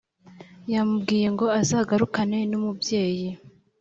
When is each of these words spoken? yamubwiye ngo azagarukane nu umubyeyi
yamubwiye 0.71 1.27
ngo 1.33 1.45
azagarukane 1.59 2.37
nu 2.49 2.55
umubyeyi 2.59 3.29